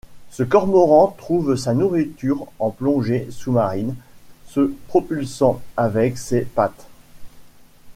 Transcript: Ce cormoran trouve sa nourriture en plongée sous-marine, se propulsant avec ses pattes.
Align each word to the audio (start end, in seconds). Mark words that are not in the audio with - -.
Ce 0.31 0.41
cormoran 0.41 1.13
trouve 1.15 1.55
sa 1.55 1.75
nourriture 1.75 2.47
en 2.57 2.71
plongée 2.71 3.27
sous-marine, 3.29 3.93
se 4.47 4.73
propulsant 4.87 5.61
avec 5.77 6.17
ses 6.17 6.41
pattes. 6.41 6.87